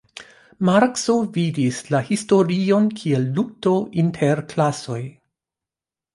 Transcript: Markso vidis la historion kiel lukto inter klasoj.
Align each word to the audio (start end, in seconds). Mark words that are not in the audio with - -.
Markso 0.69 1.17
vidis 1.35 1.81
la 1.97 2.01
historion 2.07 2.89
kiel 3.03 3.29
lukto 3.37 3.75
inter 4.07 4.43
klasoj. 4.55 5.01